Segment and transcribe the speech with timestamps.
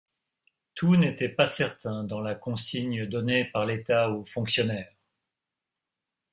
[0.73, 4.91] Tout n’était pas certain dans la consigne donnée par l’état au fonctionnaire!